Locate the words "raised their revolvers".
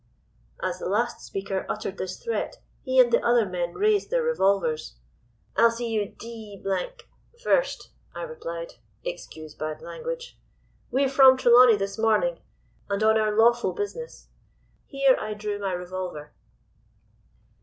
3.75-4.95